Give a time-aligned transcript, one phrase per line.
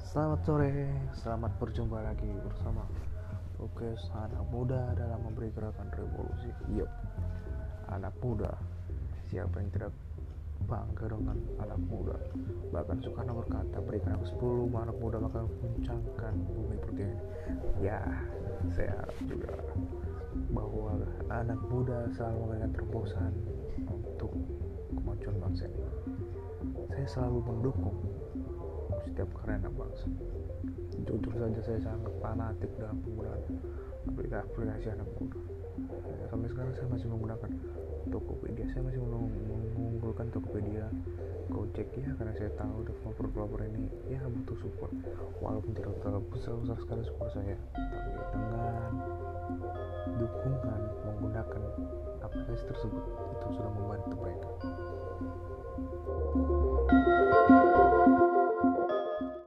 [0.00, 0.72] Selamat sore,
[1.12, 2.88] selamat berjumpa lagi bersama
[3.60, 6.48] podcast anak muda dalam memberi gerakan revolusi.
[6.72, 6.88] Yup,
[7.92, 8.48] anak muda.
[9.28, 9.92] Siapa yang tidak
[10.64, 12.16] bangga dengan anak muda?
[12.72, 17.14] Bahkan Soekarno berkata, berikan aku 10 anak muda maka guncangkan bumi pertiwi.
[17.84, 18.00] Ya,
[18.72, 19.52] saya harap juga
[20.56, 20.96] bahwa
[21.28, 23.36] anak muda selalu memberikan terobosan
[23.84, 24.32] untuk
[24.96, 25.92] kemajuan bangsa ini.
[26.90, 27.96] Saya selalu mendukung
[29.20, 30.08] setiap karya anak bangsa.
[31.04, 33.52] Jujur saja saya sangat fanatik dalam penggunaan
[34.08, 35.36] aplikasi anak muda.
[36.08, 37.50] Ya, sampai sekarang saya masih menggunakan
[38.08, 38.64] Tokopedia.
[38.72, 40.88] Saya masih mengunggulkan Tokopedia,
[41.52, 44.92] Gojek ya karena saya tahu developer-developer ini ya butuh support.
[45.44, 48.88] Walaupun tidak terlalu besar besar sekali support saya, tapi dengan
[50.16, 51.62] dukungan menggunakan
[52.24, 54.16] aplikasi tersebut itu sudah membantu